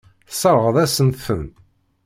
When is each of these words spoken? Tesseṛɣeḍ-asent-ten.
Tesseṛɣeḍ-asent-ten. 0.29 1.45